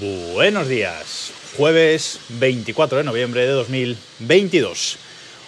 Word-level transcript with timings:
Buenos 0.00 0.66
días, 0.66 1.30
jueves 1.56 2.18
24 2.30 2.98
de 2.98 3.04
noviembre 3.04 3.42
de 3.42 3.52
2022. 3.52 4.98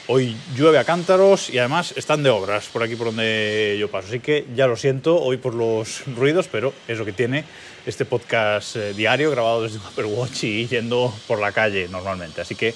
Hoy 0.06 0.37
llueve 0.56 0.79
a 0.79 0.85
cántaros 0.85 1.51
y 1.51 1.58
además 1.58 1.95
están 1.96 2.22
de 2.22 2.30
obras 2.30 2.67
por 2.67 2.85
aquí 2.85 2.95
por 2.95 3.09
donde 3.09 3.77
yo 3.80 3.90
paso. 3.90 4.06
Así 4.06 4.21
que 4.21 4.46
ya 4.54 4.69
lo 4.69 4.77
siento 4.77 5.21
hoy 5.21 5.38
por 5.38 5.53
los 5.53 6.06
ruidos, 6.14 6.46
pero 6.46 6.72
es 6.87 6.96
lo 6.96 7.04
que 7.04 7.13
tiene 7.13 7.45
este 7.87 8.04
podcast 8.04 8.77
eh, 8.77 8.95
diario 8.95 9.32
grabado 9.32 9.64
desde 9.64 9.78
un 9.78 9.87
Apple 9.87 10.04
Watch 10.04 10.45
y 10.45 10.69
yendo 10.69 11.13
por 11.26 11.40
la 11.40 11.51
calle 11.51 11.88
normalmente. 11.88 12.40
Así 12.40 12.54
que, 12.54 12.72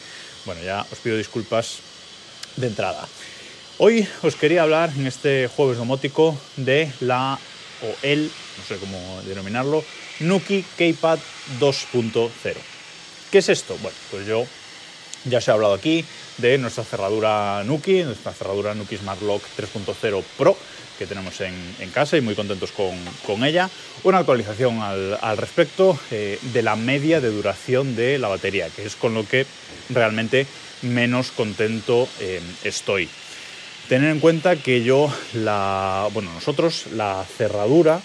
bueno, 0.47 0.61
ya 0.65 0.85
os 0.91 0.99
pido 0.99 1.17
disculpas 1.17 1.79
de 2.57 2.67
entrada. 2.67 3.07
Hoy 3.79 4.09
os 4.23 4.35
quería 4.35 4.63
hablar 4.63 4.91
en 4.97 5.07
este 5.07 5.47
jueves 5.47 5.79
domótico 5.79 6.37
de 6.57 6.91
la 6.99 7.39
o 7.83 7.95
el, 8.03 8.25
no 8.59 8.65
sé 8.65 8.77
cómo 8.77 9.23
denominarlo, 9.25 9.85
Nuki 10.21 10.65
Keypad 10.77 11.19
2.0. 11.59 12.31
¿Qué 13.31 13.39
es 13.39 13.49
esto? 13.49 13.77
Bueno, 13.83 13.97
pues 14.11 14.27
yo 14.27 14.47
ya 15.25 15.39
os 15.39 15.49
he 15.49 15.51
hablado 15.51 15.75
aquí 15.75 16.05
de 16.39 16.59
nuestra 16.59 16.85
cerradura 16.85 17.63
Nuki, 17.65 18.03
nuestra 18.03 18.33
cerradura 18.33 18.75
Nuki 18.75 18.97
Smart 18.97 19.21
Lock 19.23 19.43
3.0 19.57 20.23
Pro 20.39 20.57
que 21.01 21.07
tenemos 21.07 21.41
en, 21.41 21.55
casa 21.95 22.19
y 22.19 22.21
muy 22.21 22.35
contentos 22.35 22.73
con, 22.73 23.43
ella. 23.43 23.71
Una 24.05 24.19
actualización 24.19 24.83
al, 24.83 25.39
respecto 25.39 25.99
eh, 26.11 26.39
de 26.53 26.63
la 26.63 26.77
media 26.77 27.23
de 27.23 27.31
duración 27.31 27.97
de 27.97 28.19
la 28.19 28.29
batería, 28.29 28.69
que 28.69 28.85
es 28.85 28.97
con 28.97 29.15
lo 29.15 29.27
que 29.27 29.47
realmente 29.89 30.47
menos 30.83 31.31
contento 31.31 32.07
eh, 32.21 32.43
estoy. 32.65 33.09
Tener 33.89 34.11
en 34.11 34.21
cuenta 34.21 34.57
que 34.57 34.85
yo, 34.85 35.11
bueno, 35.33 36.35
nosotros, 36.35 36.89
la 36.93 37.25
cerradura, 37.39 38.03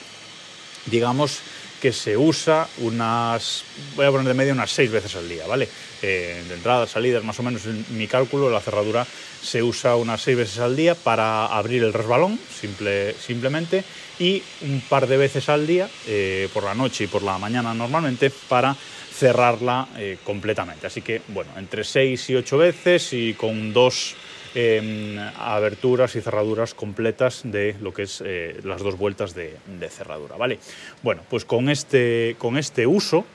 digamos, 0.86 1.40
que 1.82 1.92
se 1.92 2.18
usa 2.18 2.68
unas, 2.80 3.64
voy 3.96 4.06
a 4.06 4.12
poner 4.12 4.28
de 4.28 4.34
media 4.34 4.54
unas 4.54 4.72
seis 4.72 4.92
veces 4.92 5.16
al 5.16 5.28
día, 5.28 5.46
¿vale? 5.48 5.68
Eh, 6.02 6.44
de 6.48 6.54
entradas, 6.56 6.92
salidas, 6.92 7.24
más 7.24 7.40
o 7.40 7.44
menos 7.44 7.66
en 7.66 7.86
mi 7.98 8.08
cálculo, 8.08 8.50
la 8.50 8.62
cerradura 8.62 9.06
se 9.42 9.64
usa 9.64 9.96
unas 9.96 10.22
seis 10.22 10.38
veces 10.38 10.60
al 10.60 10.76
día 10.76 10.96
para 10.96 11.46
abrir 11.46 11.84
el 11.84 11.94
resbalón, 11.94 12.40
simple, 12.60 13.14
simplemente, 13.14 13.84
y 14.20 14.42
un 14.62 14.82
par 14.82 15.08
de 15.08 15.18
veces 15.18 15.50
al 15.50 15.68
día, 15.68 15.90
eh, 16.08 16.50
por 16.54 16.64
la 16.64 16.74
noche 16.74 17.06
y 17.06 17.08
por 17.08 17.24
la 17.24 17.38
mañana 17.38 17.74
normalmente, 17.74 18.30
para 18.30 18.76
cerrarla 18.76 19.88
eh, 19.98 20.18
completamente. 20.24 20.88
Así 20.88 21.02
que, 21.02 21.22
bueno, 21.30 21.52
entre 21.58 21.84
seis 21.84 22.30
y 22.30 22.36
ocho 22.36 22.58
veces 22.58 23.14
y 23.14 23.34
con 23.34 23.72
dos 23.72 24.16
eh, 24.56 25.20
aberturas 25.38 26.16
y 26.16 26.22
cerraduras 26.22 26.74
completas 26.74 27.42
de 27.44 27.76
lo 27.82 27.94
que 27.94 28.04
es 28.04 28.24
eh, 28.26 28.60
las 28.64 28.82
dos 28.82 28.98
vueltas 28.98 29.36
de, 29.36 29.58
cerradura, 29.90 30.38
¿vale? 30.38 30.60
Bueno, 31.04 31.24
pues 31.30 31.46
con 31.46 31.70
este, 31.70 32.36
con 32.40 32.58
este 32.58 32.88
uso, 32.88 33.26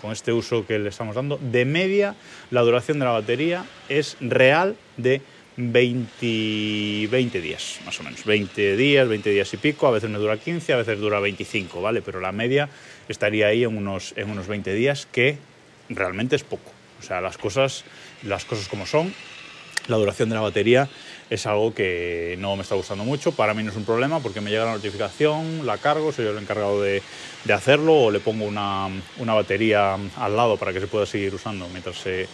con 0.00 0.12
este 0.12 0.32
uso 0.32 0.66
que 0.66 0.78
le 0.78 0.88
estamos 0.88 1.14
dando, 1.14 1.38
de 1.38 1.64
media 1.66 2.16
la 2.50 2.62
duración 2.62 2.98
de 2.98 3.04
la 3.04 3.12
batería 3.12 3.64
es 3.88 4.16
real 4.20 4.74
de 4.96 5.20
20, 5.56 7.08
20 7.10 7.40
días, 7.40 7.80
más 7.84 8.00
o 8.00 8.02
menos. 8.02 8.24
20 8.24 8.76
días, 8.76 9.06
20 9.06 9.30
días 9.30 9.52
y 9.52 9.56
pico, 9.58 9.86
a 9.86 9.90
veces 9.90 10.08
me 10.08 10.18
dura 10.18 10.38
15, 10.38 10.72
a 10.72 10.76
veces 10.76 10.98
dura 10.98 11.20
25, 11.20 11.82
¿vale? 11.82 12.00
Pero 12.00 12.20
la 12.20 12.32
media 12.32 12.70
estaría 13.08 13.48
ahí 13.48 13.64
en 13.64 13.76
unos, 13.76 14.14
en 14.16 14.30
unos 14.30 14.48
20 14.48 14.72
días, 14.72 15.06
que 15.12 15.36
realmente 15.90 16.36
es 16.36 16.44
poco. 16.44 16.70
O 16.98 17.02
sea, 17.02 17.20
las 17.20 17.36
cosas, 17.36 17.84
las 18.22 18.44
cosas 18.44 18.68
como 18.68 18.86
son, 18.86 19.12
la 19.90 19.96
duración 19.96 20.28
de 20.28 20.36
la 20.36 20.40
batería 20.40 20.88
es 21.28 21.46
algo 21.46 21.74
que 21.74 22.36
no 22.38 22.56
me 22.56 22.62
está 22.62 22.74
gustando 22.74 23.04
mucho. 23.04 23.32
Para 23.32 23.54
mí 23.54 23.62
no 23.62 23.70
es 23.70 23.76
un 23.76 23.84
problema 23.84 24.20
porque 24.20 24.40
me 24.40 24.50
llega 24.50 24.64
la 24.64 24.72
notificación, 24.72 25.66
la 25.66 25.78
cargo, 25.78 26.12
soy 26.12 26.24
yo 26.24 26.30
el 26.30 26.38
encargado 26.38 26.80
de, 26.80 27.02
hacerlo 27.52 27.94
o 27.94 28.10
le 28.10 28.20
pongo 28.20 28.46
una, 28.46 28.88
batería 29.18 29.96
al 30.16 30.36
lado 30.36 30.56
para 30.56 30.72
que 30.72 30.80
se 30.80 30.86
pueda 30.86 31.06
seguir 31.06 31.34
usando 31.34 31.68
mientras 31.68 31.96
se, 31.96 32.28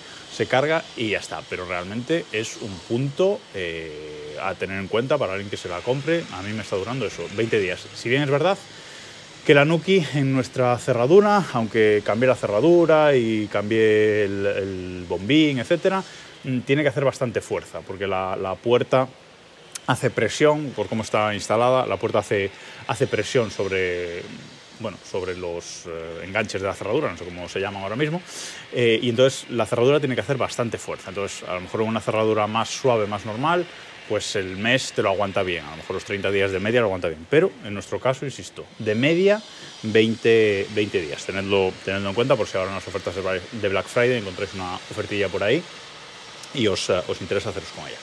carga 0.47 0.85
y 0.97 1.11
ya 1.11 1.19
está. 1.19 1.43
Pero 1.49 1.67
realmente 1.67 2.25
es 2.33 2.59
un 2.61 2.73
punto 2.89 3.41
eh, 3.55 4.37
a 4.43 4.55
tener 4.55 4.79
en 4.79 4.89
cuenta 4.89 5.19
para 5.19 5.33
alguien 5.33 5.51
que 5.51 5.57
se 5.57 5.69
la 5.69 5.81
compre. 5.81 6.25
A 6.33 6.43
mí 6.43 6.53
me 6.53 6.63
está 6.63 6.77
durando 6.77 7.07
eso, 7.07 7.27
20 7.37 7.59
días. 7.59 7.87
Si 7.95 8.09
bien 8.09 8.23
es 8.23 8.31
verdad 8.31 8.57
que 9.47 9.55
la 9.55 9.65
Nuki 9.65 10.05
en 10.15 10.33
nuestra 10.33 10.77
cerradura, 10.79 11.45
aunque 11.53 12.03
cambié 12.05 12.29
la 12.29 12.35
cerradura 12.35 13.15
y 13.15 13.47
cambié 13.47 14.25
el 14.25 15.05
bombín, 15.09 15.61
etcétera, 15.61 16.03
tiene 16.65 16.83
que 16.83 16.89
hacer 16.89 17.05
bastante 17.05 17.41
fuerza, 17.41 17.81
porque 17.81 18.07
la, 18.07 18.37
la, 18.37 18.55
puerta 18.55 19.09
hace 19.87 20.11
presión, 20.11 20.73
por 20.75 20.89
cómo 20.89 21.03
está 21.03 21.35
instalada, 21.35 21.87
la 21.87 21.97
puerta 21.97 22.19
hace, 22.19 22.51
hace 22.87 23.07
presión 23.07 23.51
sobre, 23.51 24.23
bueno, 24.81 24.99
sobre 25.11 25.37
los 25.37 25.87
eh, 25.87 26.25
enganches 26.25 26.61
de 26.61 26.69
la 26.69 26.75
cerradura, 26.75 27.11
no 27.11 27.17
sé 27.17 27.25
cómo 27.25 27.49
se 27.49 27.61
llaman 27.61 27.83
ahora 27.83 27.97
mismo, 27.97 28.21
eh, 28.73 28.99
y 29.01 29.09
entonces 29.11 29.49
la 29.51 29.67
cerradura 29.67 30.01
tiene 30.01 30.15
que 30.15 30.21
hacer 30.21 30.37
bastante 30.37 30.79
fuerza. 30.79 31.11
Entonces, 31.11 31.49
a 31.49 31.55
lo 31.55 31.61
mejor 31.61 31.83
una 31.83 32.01
cerradura 32.01 32.47
más 32.47 32.69
suave, 32.69 33.07
más 33.07 33.25
normal, 33.25 33.67
pues 34.09 34.37
el 34.37 34.57
mes 34.57 34.93
te 34.93 35.03
lo 35.03 35.11
aguanta 35.11 35.43
bien, 35.43 35.65
a 35.65 35.71
lo 35.71 35.77
mejor 35.79 35.95
los 35.95 36.05
30 36.05 36.31
días 36.31 36.53
de 36.53 36.61
media 36.61 36.81
lo 36.81 36.87
aguanta 36.87 37.09
bien, 37.09 37.27
pero 37.29 37.51
en 37.65 37.75
nuestro 37.75 37.99
caso, 37.99 38.25
insisto, 38.25 38.65
de 38.79 38.95
media 38.95 39.43
20, 39.83 40.69
20 40.75 41.01
días, 41.01 41.25
tenedlo, 41.27 41.73
tenedlo 41.85 42.11
en 42.11 42.15
cuenta 42.15 42.37
por 42.37 42.47
si 42.47 42.57
ahora 42.57 42.71
en 42.71 42.77
las 42.77 42.87
ofertas 42.87 43.15
de 43.17 43.69
Black 43.69 43.87
Friday 43.87 44.19
encontráis 44.19 44.55
una 44.55 44.77
ofertilla 44.77 45.29
por 45.29 45.43
ahí 45.43 45.61
y 46.57 46.67
os, 46.67 46.89
uh, 46.89 47.03
os, 47.09 47.21
interesa 47.21 47.51
haceros 47.51 47.69
con 47.71 47.87
ella. 47.87 47.99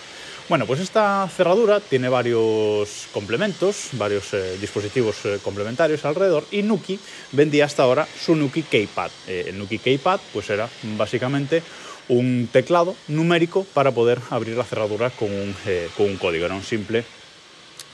Bueno, 0.49 0.65
pues 0.65 0.81
esta 0.81 1.27
cerradura 1.29 1.79
tiene 1.79 2.09
varios 2.09 3.07
complementos, 3.13 3.89
varios 3.93 4.33
eh, 4.33 4.57
dispositivos 4.59 5.15
eh, 5.23 5.39
complementarios 5.41 6.03
alrededor 6.03 6.45
y 6.51 6.63
Nuki 6.63 6.99
vendía 7.31 7.65
hasta 7.65 7.83
ahora 7.83 8.05
su 8.19 8.35
Nuki 8.35 8.63
Keypad. 8.63 9.09
Eh, 9.27 9.45
el 9.47 9.57
Nuki 9.57 9.79
Keypad 9.79 10.19
pues 10.33 10.49
era 10.49 10.69
básicamente 10.97 11.63
un 12.09 12.49
teclado 12.51 12.95
numérico 13.07 13.65
para 13.73 13.91
poder 13.91 14.19
abrir 14.29 14.57
la 14.57 14.63
cerradura 14.63 15.09
con 15.09 15.31
un, 15.31 15.55
eh, 15.65 15.89
con 15.95 16.07
un 16.07 16.17
código, 16.17 16.45
era 16.45 16.55
un 16.55 16.63
simple 16.63 17.05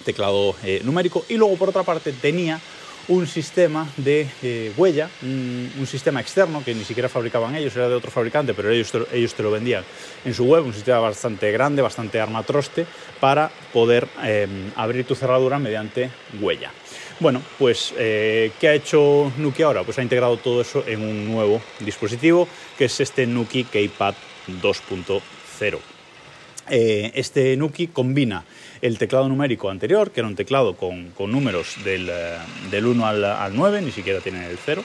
teclado 0.03 0.55
eh, 0.63 0.81
numérico 0.83 1.25
y 1.29 1.35
luego 1.35 1.55
por 1.57 1.69
otra 1.69 1.83
parte 1.83 2.11
tenía 2.13 2.59
un 3.09 3.27
sistema 3.27 3.87
de 3.97 4.27
eh, 4.43 4.71
huella, 4.77 5.09
un, 5.23 5.85
sistema 5.85 6.21
externo 6.21 6.63
que 6.63 6.73
ni 6.73 6.83
siquiera 6.83 7.09
fabricaban 7.09 7.55
ellos, 7.55 7.75
era 7.75 7.89
de 7.89 7.95
otro 7.95 8.11
fabricante, 8.11 8.53
pero 8.53 8.69
ellos 8.69 8.91
te, 8.91 8.99
ellos 9.13 9.33
te 9.33 9.43
lo 9.43 9.51
vendían 9.51 9.83
en 10.23 10.33
su 10.33 10.45
web, 10.45 10.65
un 10.65 10.73
sistema 10.73 10.99
bastante 10.99 11.51
grande, 11.51 11.81
bastante 11.81 12.19
armatroste, 12.19 12.85
para 13.19 13.51
poder 13.73 14.07
eh, 14.23 14.47
abrir 14.75 15.05
tu 15.05 15.15
cerradura 15.15 15.57
mediante 15.57 16.09
huella. 16.39 16.71
Bueno, 17.19 17.41
pues, 17.57 17.93
eh, 17.97 18.51
¿qué 18.59 18.69
ha 18.69 18.73
hecho 18.73 19.31
Nuki 19.37 19.63
ahora? 19.63 19.83
Pues 19.83 19.97
ha 19.99 20.03
integrado 20.03 20.37
todo 20.37 20.61
eso 20.61 20.83
en 20.87 21.01
un 21.01 21.27
nuevo 21.29 21.61
dispositivo, 21.79 22.47
que 22.77 22.85
es 22.85 22.99
este 22.99 23.25
Nuki 23.25 23.65
Keypad 23.65 24.13
2.0. 24.61 25.98
Eh, 26.69 27.11
este 27.15 27.55
Nuki 27.57 27.87
combina 27.87 28.43
el 28.81 28.97
teclado 28.97 29.27
numérico 29.27 29.69
anterior, 29.69 30.11
que 30.11 30.21
era 30.21 30.27
un 30.27 30.35
teclado 30.35 30.75
con, 30.75 31.13
números 31.17 31.75
del, 31.83 32.09
del 32.71 32.85
1 32.85 33.05
al, 33.05 33.25
al, 33.25 33.55
9, 33.55 33.81
ni 33.81 33.91
siquiera 33.91 34.19
tiene 34.21 34.47
el 34.47 34.57
0, 34.57 34.83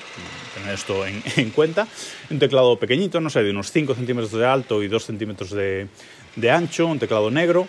tener 0.55 0.75
esto 0.75 1.07
en, 1.07 1.23
en, 1.37 1.51
cuenta. 1.51 1.87
Un 2.31 2.39
teclado 2.39 2.77
pequeñito, 2.79 3.21
no 3.21 3.31
sé, 3.31 3.43
de 3.43 3.51
unos 3.51 3.71
5 3.71 3.95
centímetros 3.95 4.33
de 4.33 4.47
alto 4.47 4.83
y 4.83 4.89
2 4.89 5.05
centímetros 5.05 5.51
de, 5.51 5.89
de 6.37 6.51
ancho, 6.51 6.87
un 6.87 6.99
teclado 6.99 7.31
negro. 7.31 7.69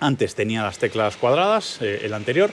Antes 0.00 0.34
tenía 0.34 0.62
las 0.62 0.78
teclas 0.78 1.16
cuadradas, 1.16 1.78
eh, 1.80 2.00
el 2.02 2.14
anterior, 2.14 2.50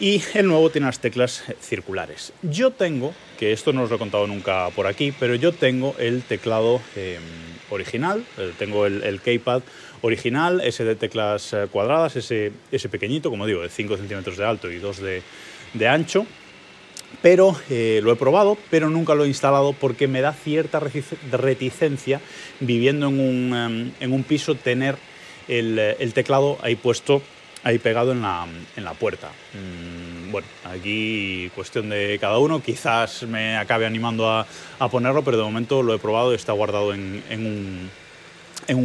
y 0.00 0.22
el 0.34 0.46
nuevo 0.46 0.70
tiene 0.70 0.86
las 0.86 0.98
teclas 0.98 1.44
circulares. 1.60 2.32
Yo 2.42 2.70
tengo, 2.70 3.14
que 3.38 3.52
esto 3.52 3.72
no 3.72 3.82
os 3.82 3.90
lo 3.90 3.96
he 3.96 3.98
contado 3.98 4.26
nunca 4.26 4.70
por 4.70 4.86
aquí, 4.86 5.12
pero 5.12 5.34
yo 5.34 5.52
tengo 5.52 5.94
el 5.98 6.22
teclado 6.22 6.80
eh, 6.96 7.18
original, 7.68 8.24
tengo 8.58 8.86
el, 8.86 9.02
el 9.02 9.20
Keypad 9.20 9.62
original, 10.02 10.60
ese 10.62 10.84
de 10.84 10.96
teclas 10.96 11.52
eh, 11.52 11.66
cuadradas, 11.70 12.16
ese, 12.16 12.52
ese 12.72 12.88
pequeñito, 12.88 13.30
como 13.30 13.46
digo, 13.46 13.60
de 13.60 13.68
5 13.68 13.98
centímetros 13.98 14.38
de 14.38 14.44
alto 14.44 14.70
y 14.70 14.78
2 14.78 15.00
de, 15.00 15.22
de 15.74 15.88
ancho, 15.88 16.26
pero 17.22 17.56
eh, 17.68 18.00
lo 18.02 18.12
he 18.12 18.16
probado, 18.16 18.56
pero 18.70 18.88
nunca 18.88 19.14
lo 19.14 19.24
he 19.24 19.28
instalado 19.28 19.72
porque 19.72 20.08
me 20.08 20.20
da 20.20 20.32
cierta 20.32 20.80
reticencia 20.80 22.20
viviendo 22.60 23.08
en 23.08 23.20
un, 23.20 23.52
um, 23.52 23.92
en 24.00 24.12
un 24.12 24.24
piso 24.24 24.54
tener 24.54 24.96
el, 25.48 25.78
el, 25.78 26.14
teclado 26.14 26.56
ahí 26.62 26.76
puesto, 26.76 27.22
ahí 27.64 27.78
pegado 27.78 28.12
en 28.12 28.22
la, 28.22 28.46
en 28.76 28.84
la 28.84 28.94
puerta. 28.94 29.28
Mm, 29.54 30.30
bueno, 30.32 30.46
aquí 30.64 31.50
cuestión 31.54 31.88
de 31.88 32.18
cada 32.20 32.38
uno, 32.38 32.62
quizás 32.62 33.24
me 33.24 33.56
acabe 33.56 33.86
animando 33.86 34.30
a, 34.30 34.46
a 34.78 34.88
ponerlo, 34.88 35.22
pero 35.22 35.36
de 35.36 35.42
momento 35.42 35.82
lo 35.82 35.94
he 35.94 35.98
probado 35.98 36.32
y 36.32 36.36
está 36.36 36.52
guardado 36.52 36.94
en, 36.94 37.22
en 37.28 37.46
un, 37.46 37.90
en 38.68 38.78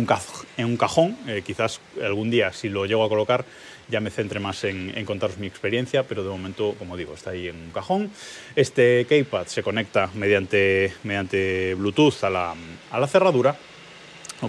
un, 0.66 0.78
cajón. 0.78 1.18
Eh, 1.28 1.44
quizás 1.46 1.80
algún 2.04 2.30
día, 2.30 2.52
si 2.54 2.70
lo 2.70 2.86
llego 2.86 3.04
a 3.04 3.10
colocar, 3.10 3.46
ya 3.88 4.00
me 4.00 4.10
centre 4.10 4.40
más 4.40 4.64
en, 4.64 4.98
en, 4.98 5.06
contaros 5.06 5.38
mi 5.38 5.48
experiencia, 5.48 6.04
pero 6.04 6.24
de 6.24 6.30
momento, 6.30 6.76
como 6.80 6.98
digo, 6.98 7.14
está 7.14 7.32
ahí 7.32 7.48
en 7.48 7.56
un 7.56 7.72
cajón. 7.72 8.10
Este 8.56 9.06
Keypad 9.08 9.46
se 9.46 9.62
conecta 9.62 10.10
mediante, 10.16 10.94
mediante 11.04 11.76
Bluetooth 11.76 12.24
a 12.24 12.30
la, 12.30 12.56
a 12.92 13.00
la 13.00 13.08
cerradura 13.08 13.56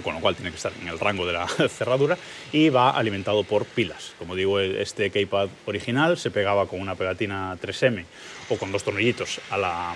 con 0.03 0.13
lo 0.13 0.19
cual 0.19 0.35
tiene 0.35 0.51
que 0.51 0.57
estar 0.57 0.71
en 0.81 0.87
el 0.87 0.99
rango 0.99 1.25
de 1.25 1.33
la 1.33 1.47
cerradura 1.69 2.17
y 2.51 2.69
va 2.69 2.91
alimentado 2.91 3.43
por 3.43 3.65
pilas. 3.65 4.13
Como 4.19 4.35
digo, 4.35 4.59
este 4.59 5.09
keypad 5.09 5.49
original 5.65 6.17
se 6.17 6.31
pegaba 6.31 6.67
con 6.67 6.81
una 6.81 6.95
pegatina 6.95 7.57
3M 7.61 8.05
o 8.49 8.57
con 8.57 8.71
dos 8.71 8.83
tornillitos 8.83 9.41
a 9.49 9.57
la, 9.57 9.95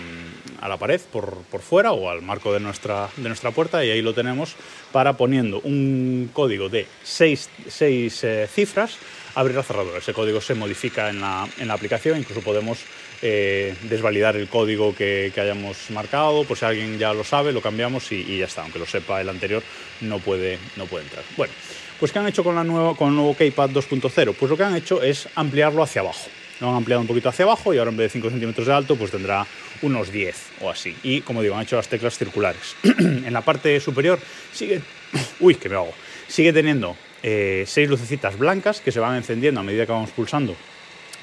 a 0.59 0.67
la 0.67 0.77
pared 0.77 0.99
por, 1.11 1.37
por, 1.49 1.61
fuera 1.61 1.91
o 1.91 2.09
al 2.09 2.21
marco 2.21 2.53
de 2.53 2.59
nuestra, 2.59 3.09
de 3.17 3.27
nuestra 3.29 3.51
puerta 3.51 3.83
y 3.85 3.91
ahí 3.91 4.01
lo 4.01 4.13
tenemos 4.13 4.55
para 4.91 5.13
poniendo 5.13 5.61
un 5.61 6.29
código 6.33 6.69
de 6.69 6.87
seis, 7.03 7.49
seis 7.67 8.23
eh, 8.23 8.47
cifras 8.51 8.97
abrir 9.35 9.55
la 9.55 9.63
cerradura. 9.63 9.99
Ese 9.99 10.13
código 10.13 10.41
se 10.41 10.55
modifica 10.55 11.09
en 11.09 11.21
la, 11.21 11.47
en 11.57 11.67
la 11.67 11.73
aplicación, 11.73 12.17
incluso 12.17 12.41
podemos 12.41 12.79
eh, 13.23 13.75
desvalidar 13.83 14.35
el 14.35 14.47
código 14.47 14.95
que, 14.95 15.31
hayamos 15.35 15.91
marcado, 15.91 16.43
por 16.43 16.57
si 16.57 16.65
alguien 16.65 16.97
ya 16.97 17.13
lo 17.13 17.23
sabe, 17.23 17.51
lo 17.51 17.61
cambiamos 17.61 18.11
y, 18.11 18.37
ya 18.37 18.45
está, 18.45 18.63
aunque 18.63 18.79
lo 18.79 18.85
sepa 18.85 19.21
el 19.21 19.29
anterior, 19.29 19.61
no 20.01 20.19
puede, 20.19 20.57
no 20.75 20.85
puede 20.85 21.05
entrar. 21.05 21.23
Bueno, 21.37 21.53
pues 21.99 22.11
¿qué 22.11 22.19
han 22.19 22.27
hecho 22.27 22.43
con, 22.43 22.55
la 22.55 22.63
nueva, 22.63 22.95
con 22.95 23.09
el 23.09 23.15
nuevo 23.15 23.35
Keypad 23.35 23.69
2.0? 23.69 24.33
Pues 24.33 24.49
lo 24.49 24.57
que 24.57 24.63
han 24.63 24.75
hecho 24.75 25.03
es 25.03 25.29
ampliarlo 25.35 25.83
hacia 25.83 26.01
abajo. 26.01 26.29
Lo 26.59 26.69
han 26.69 26.75
ampliado 26.75 27.01
un 27.01 27.07
poquito 27.07 27.29
hacia 27.29 27.45
abajo 27.45 27.73
y 27.73 27.77
ahora 27.77 27.91
en 27.91 27.97
vez 27.97 28.11
de 28.11 28.19
5 28.19 28.29
centímetros 28.31 28.67
de 28.67 28.73
alto, 28.73 28.95
pues 28.95 29.11
tendrá 29.11 29.45
unos 29.83 30.11
10 30.11 30.35
o 30.61 30.69
así. 30.69 30.95
Y 31.03 31.21
como 31.21 31.41
digo, 31.41 31.55
han 31.55 31.63
hecho 31.63 31.75
las 31.75 31.87
teclas 31.87 32.17
circulares. 32.17 32.75
en 32.83 33.33
la 33.33 33.41
parte 33.41 33.79
superior 33.79 34.19
sigue... 34.51 34.81
Uy, 35.39 35.55
que 35.55 35.69
me 35.69 35.75
hago. 35.75 35.93
Sigue 36.27 36.53
teniendo 36.53 36.95
eh, 37.23 37.63
seis 37.67 37.89
lucecitas 37.89 38.37
blancas 38.37 38.81
que 38.81 38.91
se 38.91 38.99
van 38.99 39.15
encendiendo 39.15 39.59
a 39.59 39.63
medida 39.63 39.85
que 39.85 39.91
vamos 39.91 40.11
pulsando 40.11 40.55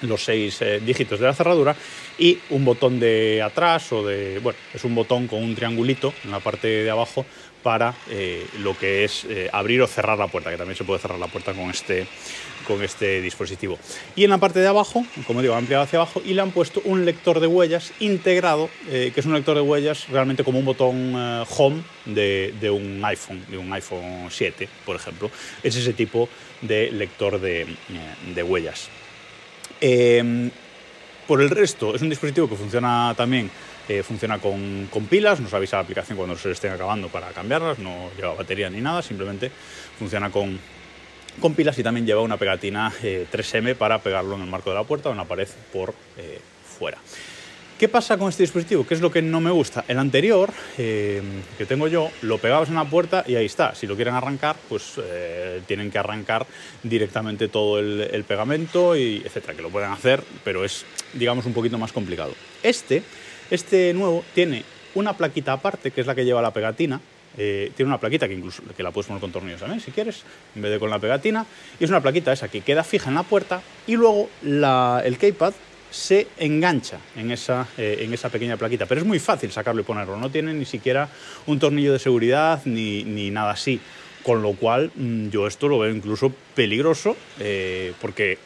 los 0.02 0.24
seis 0.24 0.60
eh, 0.62 0.80
dígitos 0.84 1.20
de 1.20 1.26
la 1.26 1.34
cerradura 1.34 1.74
y 2.18 2.38
un 2.50 2.64
botón 2.64 3.00
de 3.00 3.42
atrás 3.42 3.92
o 3.92 4.06
de, 4.06 4.38
bueno, 4.40 4.58
es 4.74 4.84
un 4.84 4.94
botón 4.94 5.26
con 5.26 5.42
un 5.42 5.54
triangulito 5.54 6.12
en 6.24 6.30
la 6.30 6.40
parte 6.40 6.68
de 6.68 6.90
abajo 6.90 7.24
para 7.62 7.94
eh, 8.08 8.46
lo 8.60 8.78
que 8.78 9.04
es 9.04 9.26
abrir 9.52 9.82
o 9.82 9.86
cerrar 9.86 10.16
la 10.16 10.28
puerta, 10.28 10.50
que 10.50 10.56
también 10.56 10.76
se 10.76 10.84
puede 10.84 11.00
cerrar 11.00 11.18
la 11.18 11.26
puerta 11.26 11.52
con 11.52 11.68
este, 11.70 12.06
con 12.66 12.82
este 12.82 13.20
dispositivo. 13.20 13.78
Y 14.14 14.24
en 14.24 14.30
la 14.30 14.38
parte 14.38 14.60
de 14.60 14.68
abajo, 14.68 15.04
como 15.26 15.42
digo, 15.42 15.54
ampliado 15.54 15.82
hacia 15.82 15.98
abajo 15.98 16.22
y 16.24 16.34
le 16.34 16.42
han 16.42 16.52
puesto 16.52 16.80
un 16.84 17.04
lector 17.04 17.40
de 17.40 17.48
huellas 17.48 17.92
integrado, 17.98 18.70
que 18.86 19.12
es 19.14 19.26
un 19.26 19.34
lector 19.34 19.56
de 19.56 19.62
huellas 19.62 20.08
realmente 20.08 20.44
como 20.44 20.60
un 20.60 20.64
botón 20.64 21.14
home 21.56 21.82
de, 22.06 22.70
un 22.70 23.04
iPhone, 23.04 23.44
de 23.48 23.58
un 23.58 23.72
iPhone 23.72 24.28
7, 24.30 24.68
por 24.86 24.96
ejemplo. 24.96 25.30
Es 25.62 25.76
ese 25.76 25.92
tipo 25.92 26.28
de 26.62 26.90
lector 26.90 27.40
de, 27.40 27.62
eh, 27.62 28.42
huellas. 28.42 28.88
Em, 29.80 30.50
por 31.26 31.40
el 31.40 31.50
resto, 31.50 31.94
es 31.94 32.02
un 32.02 32.08
dispositivo 32.08 32.48
que 32.48 32.56
funciona 32.56 33.14
también 33.16 33.50
eh, 33.88 34.02
funciona 34.02 34.38
con, 34.38 34.88
pilas, 35.08 35.40
nos 35.40 35.54
avisa 35.54 35.76
la 35.76 35.82
aplicación 35.82 36.16
cuando 36.16 36.36
se 36.36 36.50
estén 36.50 36.72
acabando 36.72 37.08
para 37.08 37.28
cambiarlas, 37.28 37.78
no 37.78 38.10
lleva 38.16 38.34
batería 38.34 38.68
ni 38.68 38.80
nada, 38.80 39.02
simplemente 39.02 39.50
funciona 39.98 40.30
con, 40.30 40.58
con 41.40 41.54
pilas 41.54 41.78
y 41.78 41.82
también 41.82 42.06
lleva 42.06 42.20
una 42.20 42.36
pegatina 42.36 42.92
3M 43.00 43.68
eh, 43.70 43.74
para 43.74 43.98
pegarlo 44.00 44.36
en 44.36 44.42
el 44.42 44.48
marco 44.48 44.70
de 44.70 44.76
la 44.76 44.84
puerta 44.84 45.08
o 45.08 45.12
en 45.12 45.18
la 45.18 45.24
pared 45.24 45.48
por 45.72 45.94
fuera. 46.78 46.98
¿Qué 47.78 47.88
pasa 47.88 48.18
con 48.18 48.28
este 48.28 48.42
dispositivo? 48.42 48.84
¿Qué 48.84 48.94
es 48.94 49.00
lo 49.00 49.12
que 49.12 49.22
no 49.22 49.40
me 49.40 49.52
gusta? 49.52 49.84
El 49.86 50.00
anterior, 50.00 50.50
eh, 50.78 51.22
que 51.56 51.64
tengo 51.64 51.86
yo, 51.86 52.10
lo 52.22 52.38
pegabas 52.38 52.68
en 52.70 52.74
la 52.74 52.84
puerta 52.84 53.22
y 53.24 53.36
ahí 53.36 53.46
está. 53.46 53.72
Si 53.76 53.86
lo 53.86 53.94
quieren 53.94 54.14
arrancar, 54.14 54.56
pues 54.68 54.94
eh, 55.00 55.60
tienen 55.64 55.88
que 55.88 55.96
arrancar 55.96 56.44
directamente 56.82 57.46
todo 57.46 57.78
el, 57.78 58.24
pegamento, 58.26 58.96
y 58.96 59.22
etcétera, 59.24 59.54
que 59.54 59.62
lo 59.62 59.70
pueden 59.70 59.92
hacer, 59.92 60.24
pero 60.42 60.64
es, 60.64 60.84
digamos, 61.12 61.46
un 61.46 61.52
poquito 61.52 61.78
más 61.78 61.92
complicado. 61.92 62.34
Este, 62.64 63.04
este 63.48 63.94
nuevo, 63.94 64.24
tiene 64.34 64.64
una 64.96 65.16
plaquita 65.16 65.52
aparte, 65.52 65.92
que 65.92 66.00
es 66.00 66.06
la 66.08 66.16
que 66.16 66.24
lleva 66.24 66.42
la 66.42 66.52
pegatina, 66.52 67.00
eh, 67.36 67.70
tiene 67.76 67.90
una 67.90 68.00
plaquita 68.00 68.26
que 68.26 68.34
incluso 68.34 68.64
que 68.76 68.82
la 68.82 68.90
puedes 68.90 69.06
poner 69.06 69.20
con 69.20 69.30
tornillos 69.30 69.60
también 69.60 69.80
si 69.80 69.92
quieres, 69.92 70.24
en 70.56 70.62
vez 70.62 70.72
de 70.72 70.80
con 70.80 70.90
la 70.90 70.98
pegatina. 70.98 71.46
Y 71.78 71.84
es 71.84 71.90
una 71.90 72.00
plaquita 72.00 72.32
esa 72.32 72.48
que 72.48 72.60
queda 72.60 72.82
fija 72.82 73.08
en 73.08 73.14
la 73.14 73.22
puerta 73.22 73.62
y 73.86 73.94
luego 73.94 74.28
el 74.42 75.16
keypad 75.16 75.54
se 75.90 76.28
engancha 76.38 76.98
en 77.16 77.30
esa, 77.30 77.66
eh, 77.76 77.98
en 78.00 78.12
esa 78.12 78.28
pequeña 78.28 78.56
plaquita. 78.56 78.86
Pero 78.86 79.00
es 79.00 79.06
muy 79.06 79.18
fácil 79.18 79.50
sacarlo 79.50 79.80
y 79.80 79.84
ponerlo, 79.84 80.16
no 80.16 80.30
tiene 80.30 80.52
ni 80.54 80.64
siquiera 80.64 81.08
un 81.46 81.58
tornillo 81.58 81.92
de 81.92 81.98
seguridad 81.98 82.62
ni, 82.64 83.04
ni 83.04 83.30
nada 83.30 83.52
así. 83.52 83.80
Con 84.22 84.42
lo 84.42 84.52
cual 84.52 84.90
mm, 84.94 85.28
yo 85.28 85.46
esto 85.46 85.68
lo 85.68 85.78
veo 85.78 85.94
incluso 85.94 86.32
peligroso 86.54 87.16
eh, 87.38 87.92
porque 88.00 88.38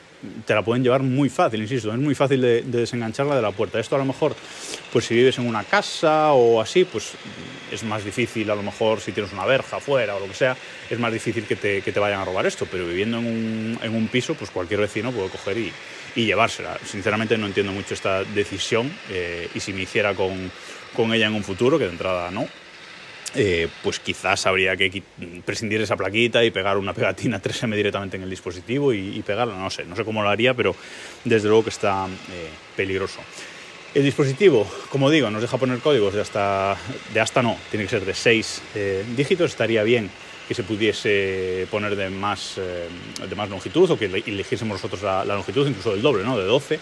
te 0.47 0.55
la 0.55 0.63
pueden 0.63 0.83
llevar 0.83 1.03
muy 1.03 1.29
fácil, 1.29 1.61
insisto, 1.61 1.93
es 1.93 1.99
muy 1.99 2.15
fácil 2.15 2.41
de, 2.41 2.63
desengancharla 2.63 3.35
de 3.35 3.43
la 3.43 3.51
puerta. 3.51 3.81
Esto 3.81 3.97
a 3.97 3.99
lo 3.99 4.05
mejor, 4.05 4.35
pues 4.93 5.07
si 5.07 5.15
vives 5.15 5.39
en 5.39 5.47
una 5.47 5.65
casa 5.65 6.33
o 6.33 6.61
así, 6.61 6.85
pues 6.85 7.13
es 7.71 7.83
más 7.83 8.05
difícil, 8.05 8.51
a 8.51 8.55
lo 8.55 8.63
mejor 8.63 9.01
si 9.01 9.13
tienes 9.13 9.33
una 9.33 9.45
verja 9.45 9.79
afuera 9.79 10.15
o 10.15 10.21
lo 10.21 10.27
que 10.27 10.35
sea, 10.35 10.57
es 10.89 10.99
más 10.99 11.13
difícil 11.13 11.45
que 11.45 11.57
te, 11.57 11.83
que 11.83 11.93
te 11.93 11.99
vayan 11.99 12.21
a 12.21 12.25
robar 12.25 12.47
esto, 12.47 12.67
pero 12.71 12.87
viviendo 12.87 13.19
en 13.19 13.27
un, 13.27 13.79
en 13.83 13.95
un 13.95 14.09
piso, 14.09 14.35
pues 14.35 14.51
cualquier 14.51 14.81
vecino 14.81 15.11
puede 15.11 15.29
coger 15.29 15.59
y, 15.59 15.73
y 16.15 16.27
llevársela. 16.27 16.79
Sinceramente 16.85 17.39
no 17.39 17.47
entiendo 17.47 17.73
mucho 17.73 17.95
esta 17.95 18.25
decisión 18.25 18.91
eh, 19.11 19.49
y 19.55 19.61
si 19.61 19.73
me 19.73 19.83
hiciera 19.83 20.15
con, 20.15 20.51
con, 20.95 21.13
ella 21.13 21.27
en 21.27 21.35
un 21.35 21.45
futuro, 21.45 21.79
que 21.79 21.85
de 21.85 21.91
entrada 21.91 22.31
no, 22.31 22.47
eh, 23.35 23.69
pues 23.83 23.99
quizás 23.99 24.47
habría 24.47 24.77
que 24.77 25.03
prescindir 25.45 25.81
esa 25.81 25.97
plaquita 25.97 26.45
y 26.45 26.51
pegar 26.51 26.77
una 26.77 26.93
pegatina 26.93 27.41
3M 27.43 27.75
directamente 27.75 28.17
en 28.17 28.25
el 28.25 28.31
dispositivo 28.31 28.93
y, 28.93 29.23
pegarla, 29.23 29.57
no 29.57 29.71
sé, 29.71 29.85
no 29.85 29.97
sé 29.97 30.05
cómo 30.05 30.23
lo 30.23 30.29
haría, 30.29 30.55
pero 30.55 30.75
desde 31.25 31.49
luego 31.49 31.65
que 31.65 31.71
está 31.71 32.07
eh, 32.07 32.49
peligroso. 32.77 33.21
El 33.95 34.05
dispositivo, 34.05 34.67
como 34.89 35.11
digo, 35.11 35.31
nos 35.31 35.43
deja 35.43 35.59
poner 35.59 35.79
códigos 35.81 36.15
de 36.15 36.23
hasta, 36.23 36.77
de 37.13 37.21
hasta 37.21 37.43
no, 37.43 37.59
tiene 37.71 37.85
que 37.85 37.91
ser 37.91 38.07
de 38.07 38.15
6 38.15 38.63
dígitos, 39.15 39.51
estaría 39.51 39.83
bien 39.83 40.11
que 40.49 40.55
se 40.55 40.63
pudiese 40.63 41.67
poner 41.71 41.97
de 41.97 42.11
más, 42.11 42.59
eh, 42.59 42.89
de 43.29 43.35
más 43.35 43.49
longitud 43.49 43.91
o 43.91 43.99
que 43.99 44.07
eligiésemos 44.07 44.77
nosotros 44.77 45.03
la, 45.03 45.25
longitud 45.25 45.67
incluso 45.67 45.93
del 45.93 46.03
doble, 46.03 46.25
¿no? 46.25 46.39
de 46.39 46.45
12. 46.45 46.79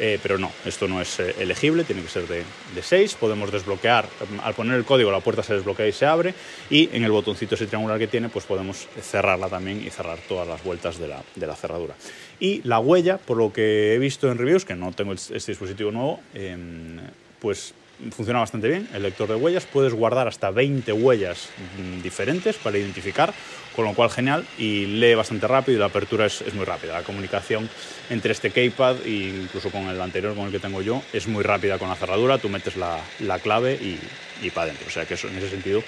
Eh, 0.00 0.18
pero 0.22 0.38
no, 0.38 0.50
esto 0.64 0.88
no 0.88 1.02
es 1.02 1.20
eh, 1.20 1.34
elegible, 1.38 1.84
tiene 1.84 2.00
que 2.02 2.08
ser 2.08 2.26
de, 2.26 2.42
de, 2.74 2.82
6. 2.82 3.14
Podemos 3.20 3.52
desbloquear, 3.52 4.08
al 4.42 4.54
poner 4.54 4.76
el 4.76 4.84
código 4.84 5.10
la 5.10 5.20
puerta 5.20 5.42
se 5.42 5.54
desbloquea 5.54 5.86
y 5.86 5.92
se 5.92 6.06
abre 6.06 6.34
y 6.70 6.88
en 6.96 7.04
el 7.04 7.10
botoncito 7.10 7.56
ese 7.56 7.66
triangular 7.66 7.98
que 7.98 8.06
tiene 8.06 8.30
pues 8.30 8.46
podemos 8.46 8.88
cerrarla 9.00 9.48
también 9.48 9.86
y 9.86 9.90
cerrar 9.90 10.18
todas 10.26 10.48
las 10.48 10.64
vueltas 10.64 10.98
de 10.98 11.08
la, 11.08 11.22
de 11.36 11.46
la 11.46 11.54
cerradura. 11.54 11.94
Y 12.40 12.62
la 12.64 12.78
huella, 12.78 13.18
por 13.18 13.36
lo 13.36 13.52
que 13.52 13.94
he 13.94 13.98
visto 13.98 14.30
en 14.32 14.38
reviews, 14.38 14.64
que 14.64 14.74
no 14.74 14.92
tengo 14.92 15.12
este 15.12 15.52
dispositivo 15.52 15.92
nuevo, 15.92 16.20
em, 16.34 16.98
pues 17.38 17.74
funciona 18.10 18.40
bastante 18.40 18.68
bien, 18.68 18.88
el 18.92 19.02
lector 19.02 19.28
de 19.28 19.36
huellas, 19.36 19.66
puedes 19.66 19.92
guardar 19.92 20.28
hasta 20.28 20.50
20 20.50 20.92
huellas 20.92 21.48
mm, 21.78 22.02
diferentes 22.02 22.56
para 22.56 22.78
identificar, 22.78 23.32
con 23.76 23.84
lo 23.84 23.94
cual 23.94 24.10
genial 24.10 24.44
y 24.58 24.86
lee 24.86 25.14
bastante 25.14 25.46
rápido 25.46 25.76
y 25.76 25.80
la 25.80 25.86
apertura 25.86 26.26
es, 26.26 26.42
muy 26.54 26.64
rápida. 26.64 26.94
La 26.94 27.02
comunicación 27.02 27.68
entre 28.10 28.32
este 28.32 28.50
keypad 28.50 28.96
e 29.04 29.10
incluso 29.42 29.70
con 29.70 29.88
el 29.88 30.00
anterior, 30.00 30.34
con 30.34 30.46
el 30.46 30.52
que 30.52 30.58
tengo 30.58 30.82
yo, 30.82 31.02
es 31.12 31.26
muy 31.26 31.42
rápida 31.42 31.78
con 31.78 31.88
la 31.88 31.94
cerradura, 31.94 32.38
tú 32.38 32.48
metes 32.48 32.76
la, 32.76 32.98
clave 33.42 33.74
y, 33.74 33.98
y 34.44 34.50
para 34.50 34.64
adentro, 34.66 34.86
o 34.88 34.90
sea 34.90 35.06
que 35.06 35.14
eso 35.14 35.28
en 35.28 35.36
ese 35.36 35.48
sentido 35.48 35.82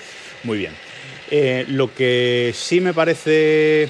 muy 0.44 0.59
bien. 0.59 0.75
Eh, 1.30 1.64
lo 1.68 1.92
que 1.94 2.52
sí 2.54 2.80
me 2.80 2.94
parece 2.94 3.88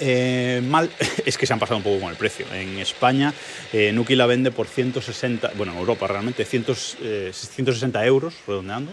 eh, 0.00 0.62
mal 0.64 0.90
es 1.26 1.38
que 1.38 1.46
se 1.46 1.52
han 1.52 1.58
pasado 1.58 1.78
un 1.78 1.82
poco 1.82 2.00
con 2.00 2.10
el 2.10 2.16
precio. 2.16 2.46
En 2.52 2.78
España, 2.78 3.32
eh, 3.72 3.92
Nuki 3.92 4.16
la 4.16 4.26
vende 4.26 4.50
por 4.50 4.66
160, 4.66 5.52
bueno, 5.56 5.72
en 5.72 5.78
Europa 5.78 6.06
realmente, 6.06 6.44
160 6.44 7.02
eh, 7.02 8.06
euros, 8.06 8.34
redondeando. 8.46 8.92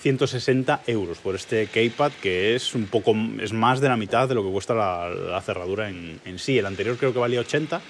160 0.00 0.82
euros 0.86 1.16
por 1.16 1.34
este 1.34 1.66
keypad 1.66 2.12
que 2.20 2.54
es 2.54 2.74
un 2.74 2.84
poco 2.88 3.16
es 3.40 3.54
más 3.54 3.80
de 3.80 3.88
la 3.88 3.96
mitad 3.96 4.28
de 4.28 4.34
lo 4.34 4.44
que 4.44 4.50
cuesta 4.50 4.74
la, 4.74 5.40
cerradura 5.40 5.88
en, 5.88 6.20
en, 6.26 6.38
sí 6.38 6.58
el 6.58 6.66
anterior 6.66 6.98
creo 6.98 7.14
que 7.14 7.18
valía 7.18 7.40
80 7.40 7.80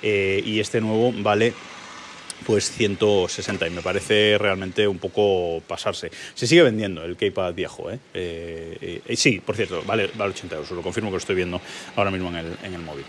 y 0.00 0.60
este 0.60 0.80
nuevo 0.80 1.12
vale 1.12 1.54
pues 2.44 2.70
160 2.70 3.66
y 3.66 3.70
me 3.70 3.82
parece 3.82 4.36
realmente 4.38 4.86
un 4.86 4.98
poco 4.98 5.62
pasarse. 5.66 6.10
Se 6.34 6.46
sigue 6.46 6.62
vendiendo 6.62 7.04
el 7.04 7.16
Keypad 7.16 7.54
viejo, 7.54 7.90
¿eh? 7.90 7.98
eh, 8.14 9.00
eh 9.06 9.16
sí, 9.16 9.40
por 9.40 9.56
cierto, 9.56 9.82
vale, 9.86 10.10
vale 10.14 10.30
80 10.30 10.56
euros, 10.56 10.70
lo 10.72 10.82
confirmo 10.82 11.10
que 11.10 11.14
lo 11.14 11.18
estoy 11.18 11.36
viendo 11.36 11.60
ahora 11.96 12.10
mismo 12.10 12.28
en 12.28 12.36
el, 12.36 12.56
en 12.62 12.74
el 12.74 12.80
móvil. 12.80 13.04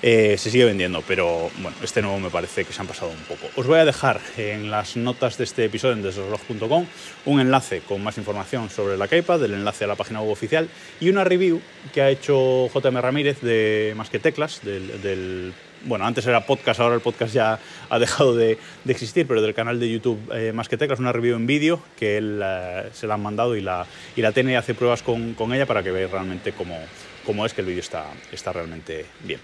Eh, 0.00 0.36
se 0.38 0.50
sigue 0.50 0.64
vendiendo, 0.64 1.02
pero 1.06 1.50
bueno, 1.58 1.76
este 1.82 2.02
nuevo 2.02 2.20
me 2.20 2.30
parece 2.30 2.64
que 2.64 2.72
se 2.72 2.80
han 2.80 2.86
pasado 2.86 3.10
un 3.10 3.24
poco. 3.24 3.48
Os 3.56 3.66
voy 3.66 3.80
a 3.80 3.84
dejar 3.84 4.20
en 4.36 4.70
las 4.70 4.96
notas 4.96 5.38
de 5.38 5.44
este 5.44 5.64
episodio 5.64 5.94
en 5.94 6.02
desreloj.com 6.02 6.86
un 7.24 7.40
enlace 7.40 7.80
con 7.80 8.02
más 8.02 8.16
información 8.16 8.70
sobre 8.70 8.96
la 8.96 9.08
Keypad, 9.08 9.42
el 9.44 9.54
enlace 9.54 9.84
a 9.84 9.86
la 9.88 9.96
página 9.96 10.20
web 10.20 10.30
oficial 10.30 10.68
y 11.00 11.08
una 11.08 11.24
review 11.24 11.60
que 11.92 12.02
ha 12.02 12.10
hecho 12.10 12.68
JM 12.68 12.96
Ramírez 12.98 13.40
de 13.40 13.92
Más 13.96 14.08
que 14.08 14.20
Teclas, 14.20 14.60
del, 14.62 15.02
del 15.02 15.52
bueno, 15.84 16.06
antes 16.06 16.26
era 16.26 16.44
podcast, 16.44 16.80
ahora 16.80 16.94
el 16.94 17.00
podcast 17.00 17.34
ya 17.34 17.58
ha 17.88 17.98
dejado 17.98 18.34
de, 18.34 18.58
existir, 18.86 19.26
pero 19.26 19.42
del 19.42 19.54
canal 19.54 19.78
de 19.78 19.90
YouTube 19.90 20.18
eh, 20.32 20.52
Más 20.52 20.68
que 20.68 20.76
Teclas, 20.76 20.98
una 20.98 21.12
review 21.12 21.36
en 21.36 21.46
vídeo 21.46 21.80
que 21.98 22.16
él 22.18 22.40
eh, 22.42 22.88
se 22.92 23.06
la 23.06 23.14
han 23.14 23.22
mandado 23.22 23.56
y 23.56 23.60
la, 23.60 23.86
y 24.16 24.22
la 24.22 24.32
tiene 24.32 24.52
y 24.52 24.54
hace 24.56 24.74
pruebas 24.74 25.02
con, 25.02 25.34
con 25.34 25.52
ella 25.52 25.66
para 25.66 25.82
que 25.82 25.90
veáis 25.90 26.10
realmente 26.10 26.52
cómo, 26.52 26.78
cómo, 27.24 27.46
es 27.46 27.54
que 27.54 27.60
el 27.60 27.66
vídeo 27.66 27.80
está, 27.80 28.06
está 28.32 28.52
realmente 28.52 29.06
bien. 29.24 29.40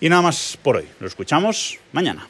Y 0.00 0.08
nada 0.08 0.22
más 0.22 0.58
por 0.62 0.76
hoy, 0.76 0.88
lo 1.00 1.06
escuchamos 1.06 1.78
mañana. 1.92 2.28